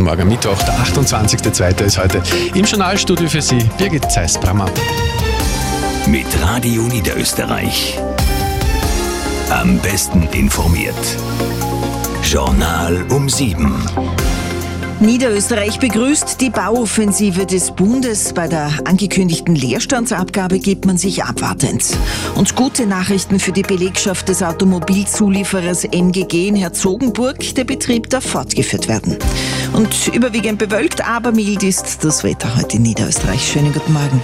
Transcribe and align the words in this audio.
guten 0.00 0.04
Morgen. 0.04 0.28
Mittwoch, 0.28 0.62
der 0.62 0.74
28.02. 0.78 1.84
ist 1.84 1.98
heute 1.98 2.22
im 2.54 2.64
Journalstudio 2.64 3.28
für 3.28 3.42
Sie 3.42 3.58
Birgit 3.76 4.10
Zeiss-Brammer. 4.10 4.66
Mit 6.06 6.26
Radio 6.42 6.82
Niederösterreich. 6.84 7.98
Am 9.50 9.78
besten 9.80 10.22
informiert. 10.32 10.94
Journal 12.22 13.04
um 13.10 13.28
sieben. 13.28 13.84
Niederösterreich 15.00 15.78
begrüßt 15.78 16.42
die 16.42 16.50
Bauoffensive 16.50 17.46
des 17.46 17.70
Bundes. 17.70 18.34
Bei 18.34 18.48
der 18.48 18.70
angekündigten 18.84 19.54
Leerstandsabgabe 19.54 20.58
gibt 20.58 20.84
man 20.84 20.98
sich 20.98 21.24
abwartend. 21.24 21.84
Und 22.34 22.54
gute 22.54 22.86
Nachrichten 22.86 23.40
für 23.40 23.52
die 23.52 23.62
Belegschaft 23.62 24.28
des 24.28 24.42
Automobilzulieferers 24.42 25.84
MGG 25.84 26.48
in 26.48 26.56
Herzogenburg. 26.56 27.38
Der 27.54 27.64
Betrieb 27.64 28.10
darf 28.10 28.26
fortgeführt 28.26 28.88
werden. 28.88 29.16
Und 29.72 30.08
überwiegend 30.14 30.58
bewölkt, 30.58 31.06
aber 31.06 31.32
mild 31.32 31.62
ist 31.62 32.04
das 32.04 32.22
Wetter 32.22 32.54
heute 32.56 32.76
in 32.76 32.82
Niederösterreich. 32.82 33.50
Schönen 33.50 33.72
guten 33.72 33.94
Morgen. 33.94 34.20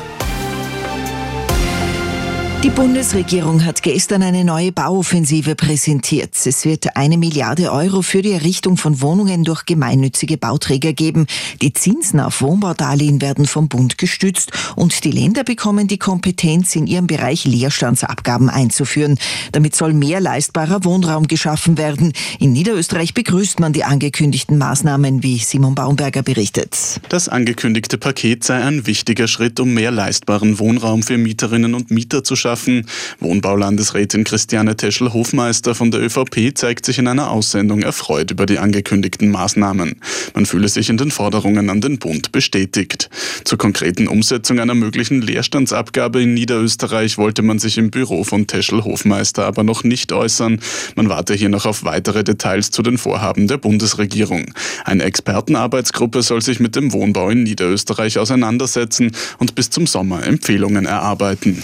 Die 2.66 2.72
Bundesregierung 2.72 3.64
hat 3.64 3.84
gestern 3.84 4.24
eine 4.24 4.44
neue 4.44 4.72
Bauoffensive 4.72 5.54
präsentiert. 5.54 6.34
Es 6.44 6.64
wird 6.64 6.96
eine 6.96 7.16
Milliarde 7.16 7.70
Euro 7.70 8.02
für 8.02 8.22
die 8.22 8.32
Errichtung 8.32 8.76
von 8.76 9.00
Wohnungen 9.00 9.44
durch 9.44 9.66
gemeinnützige 9.66 10.36
Bauträger 10.36 10.92
geben. 10.92 11.28
Die 11.62 11.72
Zinsen 11.72 12.18
auf 12.18 12.40
Wohnbaudarlehen 12.40 13.22
werden 13.22 13.46
vom 13.46 13.68
Bund 13.68 13.98
gestützt 13.98 14.50
und 14.74 15.04
die 15.04 15.12
Länder 15.12 15.44
bekommen 15.44 15.86
die 15.86 15.96
Kompetenz, 15.96 16.74
in 16.74 16.88
ihrem 16.88 17.06
Bereich 17.06 17.44
Leerstandsabgaben 17.44 18.50
einzuführen. 18.50 19.16
Damit 19.52 19.76
soll 19.76 19.92
mehr 19.92 20.18
leistbarer 20.18 20.82
Wohnraum 20.82 21.28
geschaffen 21.28 21.78
werden. 21.78 22.14
In 22.40 22.52
Niederösterreich 22.52 23.14
begrüßt 23.14 23.60
man 23.60 23.74
die 23.74 23.84
angekündigten 23.84 24.58
Maßnahmen, 24.58 25.22
wie 25.22 25.38
Simon 25.38 25.76
Baumberger 25.76 26.24
berichtet. 26.24 27.00
Das 27.10 27.28
angekündigte 27.28 27.96
Paket 27.96 28.42
sei 28.42 28.60
ein 28.60 28.88
wichtiger 28.88 29.28
Schritt, 29.28 29.60
um 29.60 29.72
mehr 29.72 29.92
leistbaren 29.92 30.58
Wohnraum 30.58 31.04
für 31.04 31.16
Mieterinnen 31.16 31.72
und 31.72 31.92
Mieter 31.92 32.24
zu 32.24 32.34
schaffen 32.34 32.55
schaffen. 32.56 32.86
Wohnbaulandesrätin 33.20 34.24
Christiane 34.24 34.76
Teschel-Hofmeister 34.76 35.74
von 35.74 35.90
der 35.90 36.00
ÖVP 36.00 36.52
zeigt 36.54 36.86
sich 36.86 36.98
in 36.98 37.06
einer 37.06 37.30
Aussendung 37.30 37.82
erfreut 37.82 38.30
über 38.30 38.46
die 38.46 38.58
angekündigten 38.58 39.30
Maßnahmen. 39.30 39.96
Man 40.34 40.46
fühle 40.46 40.68
sich 40.68 40.88
in 40.88 40.96
den 40.96 41.10
Forderungen 41.10 41.68
an 41.68 41.80
den 41.80 41.98
Bund 41.98 42.32
bestätigt. 42.32 43.10
Zur 43.44 43.58
konkreten 43.58 44.08
Umsetzung 44.08 44.58
einer 44.58 44.74
möglichen 44.74 45.20
Leerstandsabgabe 45.20 46.22
in 46.22 46.34
Niederösterreich 46.34 47.18
wollte 47.18 47.42
man 47.42 47.58
sich 47.58 47.76
im 47.76 47.90
Büro 47.90 48.24
von 48.24 48.46
Teschel-Hofmeister 48.46 49.44
aber 49.44 49.62
noch 49.62 49.84
nicht 49.84 50.12
äußern. 50.12 50.60
Man 50.94 51.08
warte 51.08 51.34
hier 51.34 51.50
noch 51.50 51.66
auf 51.66 51.84
weitere 51.84 52.24
Details 52.24 52.70
zu 52.70 52.82
den 52.82 52.96
Vorhaben 52.96 53.48
der 53.48 53.58
Bundesregierung. 53.58 54.46
Eine 54.84 55.04
Expertenarbeitsgruppe 55.04 56.22
soll 56.22 56.40
sich 56.40 56.58
mit 56.58 56.74
dem 56.74 56.92
Wohnbau 56.92 57.28
in 57.30 57.42
Niederösterreich 57.42 58.18
auseinandersetzen 58.18 59.12
und 59.38 59.54
bis 59.54 59.68
zum 59.68 59.86
Sommer 59.86 60.26
Empfehlungen 60.26 60.86
erarbeiten. 60.86 61.62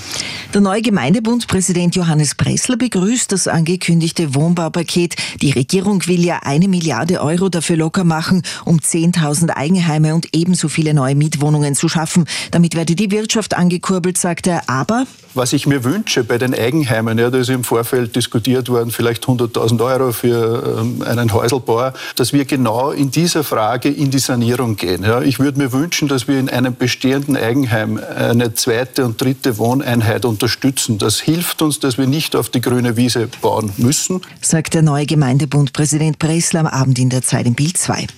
Der 0.55 0.61
neue 0.61 0.83
Gemeindebundpräsident 0.83 1.97
Johannes 1.97 2.35
Pressler 2.35 2.77
begrüßt 2.77 3.33
das 3.33 3.49
angekündigte 3.49 4.35
Wohnbaupaket. 4.35 5.17
Die 5.41 5.51
Regierung 5.51 6.07
will 6.07 6.23
ja 6.23 6.41
eine 6.43 6.69
Milliarde 6.69 7.23
Euro 7.23 7.49
dafür 7.49 7.79
locker 7.79 8.05
machen, 8.05 8.43
um 8.67 8.77
10.000 8.77 9.49
Eigenheime 9.49 10.15
und 10.15 10.29
ebenso 10.35 10.69
viele 10.69 10.93
neue 10.93 11.15
Mietwohnungen 11.15 11.75
zu 11.75 11.89
schaffen. 11.89 12.27
Damit 12.51 12.77
werde 12.77 12.95
die 12.95 13.11
Wirtschaft 13.11 13.57
angekurbelt, 13.57 14.19
sagt 14.19 14.47
er. 14.47 14.69
Aber 14.69 15.07
was 15.35 15.55
ich 15.55 15.67
mir 15.67 15.85
wünsche 15.85 16.25
bei 16.25 16.37
den 16.37 16.55
Eigenheimen, 16.55 17.19
ja, 17.19 17.31
da 17.31 17.39
ist 17.39 17.49
im 17.49 17.65
Vorfeld 17.65 18.15
diskutiert 18.15 18.69
worden, 18.69 18.91
vielleicht 18.91 19.25
100.000 19.25 19.83
Euro 19.83 20.13
für 20.13 20.81
ähm, 20.81 21.03
einen 21.03 21.33
Häuselbauer, 21.33 21.95
dass 22.17 22.35
wir 22.35 22.45
genau 22.45 22.91
in 22.91 23.11
dieser 23.11 23.43
Frage 23.43 23.89
in 23.89 24.11
die 24.11 24.19
Sanierung 24.19 24.77
gehen. 24.77 25.05
Ja. 25.05 25.23
Ich 25.23 25.39
würde 25.39 25.59
mir 25.59 25.73
wünschen, 25.73 26.09
dass 26.09 26.29
wir 26.29 26.39
in 26.39 26.51
einem 26.51 26.77
bestehenden 26.77 27.39
Eigenheim 27.39 27.99
eine 28.15 28.53
zweite 28.53 29.07
und 29.07 29.19
dritte 29.19 29.57
Wohneinheit 29.57 30.27
unterstützen. 30.43 30.99
Das 30.99 31.21
hilft 31.21 31.63
uns, 31.63 31.79
dass 31.79 31.99
wir 31.99 32.09
nicht 32.09 32.35
auf 32.35 32.49
die 32.49 32.61
grüne 32.61 32.97
Wiese 32.97 33.29
bauen 33.41 33.73
müssen. 33.77 34.21
Sagt 34.41 34.75
der 34.75 34.83
neue 34.83 35.07
Gemeindebundpräsident 35.07 36.19
Bressler 36.19 36.61
am 36.61 36.67
Abend 36.67 36.99
in 36.99 37.11
der 37.11 37.23
Zeit 37.23 37.47
im 37.47 37.55
Bild 37.55 37.77
2. 37.77 38.09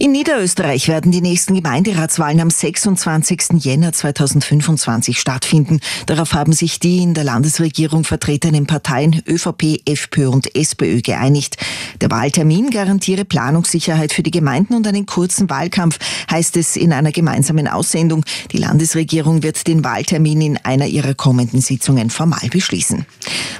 In 0.00 0.10
Niederösterreich 0.10 0.88
werden 0.88 1.12
die 1.12 1.20
nächsten 1.20 1.54
Gemeinderatswahlen 1.54 2.40
am 2.40 2.50
26. 2.50 3.64
Jänner 3.64 3.92
2025 3.92 5.20
stattfinden. 5.20 5.78
Darauf 6.06 6.32
haben 6.32 6.52
sich 6.52 6.80
die 6.80 6.98
in 6.98 7.14
der 7.14 7.22
Landesregierung 7.22 8.02
vertretenen 8.02 8.66
Parteien 8.66 9.22
ÖVP, 9.28 9.82
FPÖ 9.84 10.30
und 10.30 10.56
SPÖ 10.56 11.00
geeinigt. 11.00 11.58
Der 12.00 12.10
Wahltermin 12.10 12.70
garantiere 12.70 13.24
Planungssicherheit 13.24 14.12
für 14.12 14.24
die 14.24 14.32
Gemeinden 14.32 14.74
und 14.74 14.86
einen 14.88 15.06
kurzen 15.06 15.48
Wahlkampf, 15.48 16.00
heißt 16.28 16.56
es 16.56 16.74
in 16.76 16.92
einer 16.92 17.12
gemeinsamen 17.12 17.68
Aussendung. 17.68 18.24
Die 18.50 18.58
Landesregierung 18.58 19.44
wird 19.44 19.68
den 19.68 19.84
Wahltermin 19.84 20.40
in 20.40 20.56
einer 20.56 20.86
ihrer 20.86 21.14
kommenden 21.14 21.51
Sitzungen 21.60 22.10
formal 22.10 22.48
beschließen. 22.50 23.06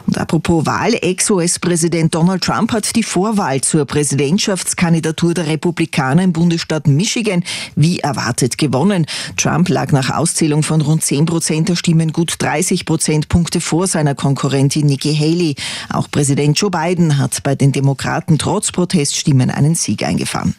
Und 0.07 0.19
apropos 0.19 0.67
Wahl, 0.67 0.95
Ex-US-Präsident 0.95 2.15
Donald 2.15 2.43
Trump 2.43 2.73
hat 2.73 2.95
die 2.97 3.03
Vorwahl 3.03 3.61
zur 3.61 3.85
Präsidentschaftskandidatur 3.85 5.35
der 5.35 5.47
Republikaner 5.47 6.23
im 6.23 6.33
Bundesstaat 6.33 6.87
Michigan 6.87 7.45
wie 7.77 8.01
erwartet 8.01 8.59
gewonnen. 8.59 9.07
Trump 9.37 9.69
lag 9.69 9.93
nach 9.93 10.11
Auszählung 10.11 10.63
von 10.63 10.81
rund 10.81 11.05
10 11.05 11.27
Prozent 11.27 11.69
der 11.69 11.77
Stimmen 11.77 12.13
gut 12.13 12.35
30 12.39 12.85
Prozentpunkte 12.85 13.61
vor 13.61 13.87
seiner 13.87 14.15
Konkurrentin 14.15 14.87
Nikki 14.87 15.15
Haley. 15.15 15.55
Auch 15.91 16.11
Präsident 16.11 16.59
Joe 16.59 16.71
Biden 16.71 17.19
hat 17.19 17.43
bei 17.43 17.55
den 17.55 17.73
Demokraten 17.73 18.39
trotz 18.39 18.73
Proteststimmen 18.73 19.51
einen 19.51 19.75
Sieg 19.75 20.03
eingefahren. 20.03 20.55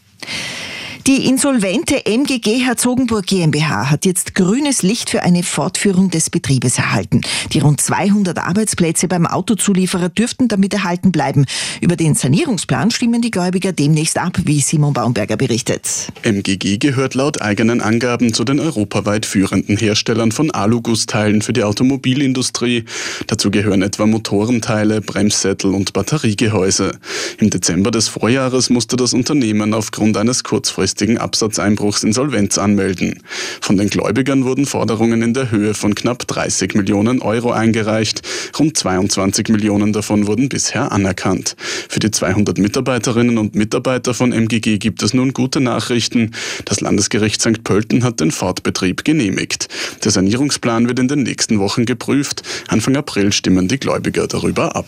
Die 1.06 1.28
insolvente 1.28 2.06
MGG 2.06 2.60
Herzogenburg 2.60 3.26
GmbH 3.26 3.92
hat 3.92 4.06
jetzt 4.06 4.36
grünes 4.36 4.84
Licht 4.84 5.10
für 5.10 5.22
eine 5.22 5.44
Fortführung 5.44 6.10
des 6.10 6.30
Betriebes 6.30 6.78
erhalten. 6.78 7.20
Die 7.52 7.60
rund 7.60 7.82
200 7.82 8.38
Arbeitsplätze 8.38 9.10
beim 9.10 9.28
Autozulieferer 9.28 10.08
dürften 10.08 10.48
damit 10.48 10.74
erhalten 10.74 11.12
bleiben. 11.12 11.46
Über 11.82 11.98
den 11.98 12.16
Sanierungsplan 12.16 12.90
stimmen 12.90 13.22
die 13.22 13.32
Gläubiger 13.32 13.74
demnächst 13.74 14.18
ab, 14.18 14.38
wie 14.46 14.62
Simon 14.62 14.94
Baumberger 14.94 15.36
berichtet. 15.36 16.08
MGG 16.22 16.78
gehört 16.78 17.16
laut 17.16 17.42
eigenen 17.42 17.82
Angaben 17.82 18.34
zu 18.34 18.46
den 18.46 18.62
europaweit 18.62 19.26
führenden 19.26 19.76
Herstellern 19.76 20.32
von 20.32 20.52
Alugussteilen 20.52 21.42
für 21.42 21.52
die 21.52 21.64
Automobilindustrie. 21.64 22.86
Dazu 23.28 23.52
gehören 23.52 23.82
etwa 23.82 24.06
Motorenteile, 24.06 25.02
Bremssättel 25.02 25.74
und 25.74 25.92
Batteriegehäuse. 25.92 26.98
Im 27.40 27.50
Dezember 27.50 27.92
des 27.92 28.08
Vorjahres 28.08 28.70
musste 28.70 28.96
das 28.96 29.14
Unternehmen 29.14 29.74
aufgrund 29.74 30.16
eines 30.16 30.46
kurzfristigen 30.46 30.93
kurzfristigen 30.94 31.18
Absatzeinbruchs 31.18 32.04
Insolvenz 32.04 32.58
anmelden. 32.58 33.20
Von 33.62 33.78
den 33.78 33.90
Gläubigern 33.90 34.46
wurden 34.46 34.68
Forderungen 34.68 35.24
in 35.24 35.34
der 35.34 35.50
Höhe 35.50 35.74
von 35.74 35.96
knapp 35.96 36.28
30 36.28 36.76
Millionen 36.76 37.22
Euro 37.22 37.52
eingereicht. 37.52 38.22
Rund 38.60 38.78
22 38.78 39.50
Millionen 39.50 39.92
davon 39.92 40.28
wurden 40.28 40.50
bisher 40.50 40.92
anerkannt. 40.92 41.56
Für 41.90 42.00
die 42.00 42.12
200 42.12 42.60
Mitarbeiterinnen 42.60 43.40
und 43.40 43.56
Mitarbeiter 43.56 44.14
von 44.14 44.32
MGG 44.32 44.78
gibt 44.78 45.02
es 45.02 45.16
nun 45.16 45.34
gute 45.34 45.62
Nachrichten. 45.62 46.32
Das 46.66 46.80
Landesgericht 46.80 47.42
St. 47.42 47.64
Pölten 47.64 48.04
hat 48.04 48.20
den 48.20 48.30
Fortbetrieb 48.30 49.04
genehmigt. 49.04 49.70
Der 50.04 50.12
Sanierungsplan 50.12 50.88
wird 50.88 51.00
in 51.00 51.08
den 51.08 51.24
nächsten 51.24 51.60
Wochen 51.60 51.86
geprüft. 51.86 52.44
Anfang 52.68 52.96
April 52.96 53.32
stimmen 53.32 53.68
die 53.68 53.80
Gläubiger 53.80 54.28
darüber 54.28 54.76
ab. 54.76 54.86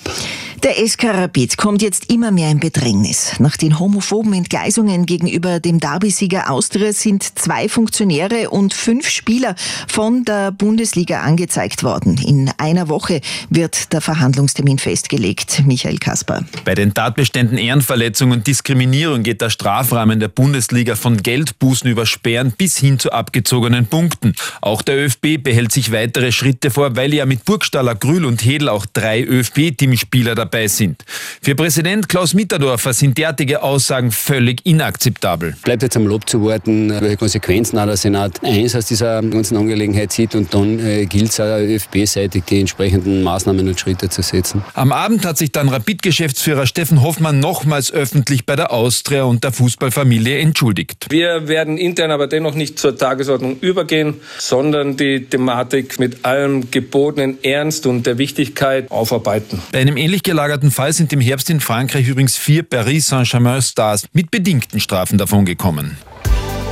Der 0.64 0.76
SK 0.88 1.06
Rapid 1.06 1.58
kommt 1.58 1.82
jetzt 1.82 2.12
immer 2.12 2.32
mehr 2.32 2.50
in 2.50 2.60
Bedrängnis. 2.60 3.34
Nach 3.40 3.56
den 3.58 3.80
homophoben 3.80 4.34
Entgleisungen 4.34 5.06
gegenüber 5.06 5.60
dem 5.60 5.80
Derbysieger 5.96 6.52
Austria 6.52 6.92
sind 6.92 7.24
zwei 7.40 7.70
Funktionäre 7.70 8.50
und 8.50 8.74
fünf 8.74 9.08
Spieler 9.08 9.56
von 9.88 10.26
der 10.26 10.52
Bundesliga 10.52 11.22
angezeigt 11.22 11.84
worden. 11.84 12.18
In 12.18 12.52
einer 12.58 12.90
Woche 12.90 13.22
wird 13.50 13.94
der 13.94 14.02
Verhandlungstermin 14.02 14.78
festgelegt. 14.78 15.64
Michael 15.66 15.98
Kasper. 15.98 16.44
Bei 16.66 16.76
den 16.76 16.94
Tatbeständen 16.94 17.58
Ehrenverletzung 17.58 18.32
und 18.32 18.46
Diskriminierung 18.46 19.24
geht 19.24 19.40
der 19.40 19.50
Strafrahmen 19.50 20.20
der 20.20 20.28
Bundesliga 20.28 20.98
von 20.98 21.24
Geldbußen 21.24 21.90
über 21.90 22.06
Sperren 22.06 22.52
bis 22.52 22.78
hin 22.78 23.00
zu 23.00 23.14
abgezogenen 23.14 23.88
Punkten. 23.88 24.36
Auch 24.60 24.82
der 24.82 24.98
ÖFB 24.98 25.42
behält 25.42 25.72
sich 25.72 25.94
weitere 25.94 26.34
Schritte 26.34 26.72
vor, 26.72 26.98
weil 26.98 27.14
ja 27.14 27.26
mit 27.26 27.46
Burgstaller, 27.46 27.96
Grül 27.96 28.26
und 28.26 28.44
Hedel 28.44 28.68
auch 28.68 28.86
drei 28.86 29.24
ÖFB-Teamspieler 29.24 30.36
dabei 30.36 30.68
sind. 30.68 31.06
Für 31.42 31.56
Präsident 31.56 32.10
Klaus 32.10 32.34
Mitterdorfer 32.34 32.92
sind 32.92 33.18
derartige 33.18 33.64
Aussagen 33.64 34.12
völlig 34.12 34.66
inakzeptabel. 34.66 35.56
Bleibt 35.64 35.85
jetzt 35.86 35.98
am 35.98 36.08
Lob 36.08 36.30
zu 36.30 36.46
warten, 36.46 36.90
welche 36.90 37.18
Konsequenzen 37.18 37.80
auch 37.80 37.86
der 37.86 37.98
Senat 37.98 38.44
eins 38.44 38.76
aus 38.76 38.86
dieser 38.86 39.22
ganzen 39.22 39.58
Angelegenheit 39.58 40.12
sieht 40.12 40.36
und 40.36 40.54
dann 40.54 40.80
äh, 40.80 41.06
gilt 41.06 41.30
es 41.32 41.40
auch 41.40 41.60
ÖFB-seitig 41.60 42.44
die 42.44 42.60
entsprechenden 42.60 43.24
Maßnahmen 43.24 43.68
und 43.68 43.80
Schritte 43.80 44.10
zu 44.10 44.22
setzen. 44.22 44.64
Am 44.74 44.92
Abend 44.92 45.26
hat 45.26 45.38
sich 45.38 45.52
dann 45.52 45.70
Rapid-Geschäftsführer 45.70 46.66
Steffen 46.66 47.02
Hoffmann 47.02 47.40
nochmals 47.40 47.92
öffentlich 47.92 48.46
bei 48.46 48.56
der 48.56 48.72
Austria 48.72 49.24
und 49.24 49.44
der 49.44 49.52
Fußballfamilie 49.52 50.40
entschuldigt. 50.40 51.08
Wir 51.10 51.48
werden 51.48 51.78
intern 51.78 52.12
aber 52.12 52.28
dennoch 52.28 52.56
nicht 52.56 52.80
zur 52.80 52.98
Tagesordnung 52.98 53.60
übergehen, 53.60 54.16
sondern 54.38 54.98
die 54.98 55.26
Thematik 55.26 56.00
mit 56.00 56.26
allem 56.26 56.72
gebotenen 56.72 57.44
Ernst 57.44 57.86
und 57.86 58.06
der 58.06 58.18
Wichtigkeit 58.18 58.92
aufarbeiten. 58.92 59.62
Bei 59.72 59.80
einem 59.80 59.98
ähnlich 59.98 60.24
gelagerten 60.24 60.72
Fall 60.72 60.94
sind 60.94 61.14
im 61.14 61.22
Herbst 61.22 61.50
in 61.50 61.60
Frankreich 61.60 62.08
übrigens 62.08 62.38
vier 62.38 62.64
Paris 62.64 63.08
Saint-Germain-Stars 63.08 64.08
mit 64.14 64.32
bedingten 64.32 64.80
Strafen 64.80 65.18
davongekommen 65.18 65.75
kommen. 65.76 66.15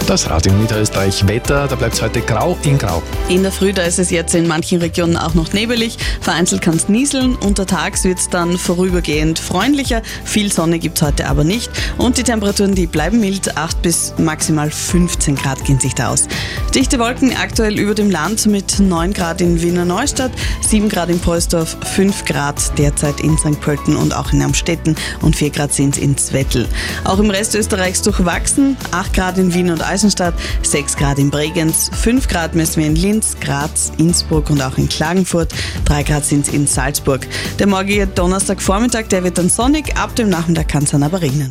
Das 0.07 0.29
Radio 0.29 0.51
Niederösterreich 0.51 1.25
Wetter, 1.29 1.65
da 1.65 1.75
bleibt 1.75 1.93
es 1.93 2.01
heute 2.01 2.19
grau 2.19 2.57
in 2.63 2.77
grau. 2.77 3.01
In 3.29 3.41
der 3.41 3.53
Früh, 3.53 3.71
da 3.71 3.83
ist 3.83 3.99
es 3.99 4.11
jetzt 4.11 4.35
in 4.35 4.47
manchen 4.47 4.81
Regionen 4.81 5.15
auch 5.15 5.33
noch 5.33 5.53
nebelig. 5.53 5.97
Vereinzelt 6.19 6.61
kann 6.61 6.75
es 6.75 6.89
nieseln. 6.89 7.35
Untertags 7.37 8.03
wird 8.03 8.19
es 8.19 8.27
dann 8.27 8.57
vorübergehend 8.57 9.39
freundlicher. 9.39 10.01
Viel 10.25 10.51
Sonne 10.51 10.79
gibt 10.79 10.97
es 10.97 11.07
heute 11.07 11.27
aber 11.27 11.45
nicht. 11.45 11.71
Und 11.97 12.17
die 12.17 12.23
Temperaturen, 12.23 12.75
die 12.75 12.85
bleiben 12.85 13.21
mild. 13.21 13.55
8 13.55 13.81
bis 13.81 14.13
maximal 14.17 14.69
15 14.69 15.35
Grad 15.35 15.63
gehen 15.63 15.79
sich 15.79 15.95
da 15.95 16.09
aus. 16.09 16.27
Dichte 16.75 16.99
Wolken 16.99 17.33
aktuell 17.37 17.79
über 17.79 17.95
dem 17.95 18.11
Land 18.11 18.45
mit 18.45 18.81
9 18.81 19.13
Grad 19.13 19.39
in 19.39 19.61
Wiener 19.61 19.85
Neustadt, 19.85 20.31
7 20.61 20.89
Grad 20.89 21.09
in 21.09 21.19
Polsdorf, 21.19 21.77
5 21.95 22.25
Grad 22.25 22.77
derzeit 22.77 23.21
in 23.21 23.37
St. 23.37 23.59
Pölten 23.61 23.95
und 23.95 24.13
auch 24.13 24.33
in 24.33 24.41
Amstetten 24.41 24.97
und 25.21 25.37
4 25.37 25.49
Grad 25.51 25.71
sind 25.71 25.97
in 25.97 26.17
Zwettl. 26.17 26.67
Auch 27.05 27.19
im 27.19 27.29
Rest 27.29 27.55
Österreichs 27.55 28.01
durchwachsen. 28.01 28.75
8 28.91 29.13
Grad 29.13 29.37
in 29.37 29.53
Wien 29.53 29.69
und 29.69 29.81
Eisenstadt, 29.93 30.33
6 30.63 30.97
Grad 30.97 31.19
in 31.19 31.29
Bregenz, 31.29 31.91
5 31.93 32.27
Grad 32.27 32.55
messen 32.55 32.81
wir 32.81 32.87
in 32.87 32.95
Linz, 32.95 33.35
Graz, 33.39 33.91
Innsbruck 33.97 34.49
und 34.49 34.59
auch 34.59 34.79
in 34.79 34.89
Klagenfurt, 34.89 35.53
3 35.85 36.01
Grad 36.01 36.25
sind 36.25 36.47
es 36.47 36.53
in 36.53 36.65
Salzburg. 36.65 37.27
Der 37.59 37.67
morgige 37.67 38.07
Donnerstagvormittag, 38.07 39.03
der 39.09 39.23
wird 39.23 39.37
dann 39.37 39.49
sonnig, 39.49 39.95
ab 39.95 40.15
dem 40.15 40.29
Nachmittag 40.29 40.67
kann 40.67 40.83
es 40.83 40.89
dann 40.89 41.03
aber 41.03 41.21
regnen. 41.21 41.41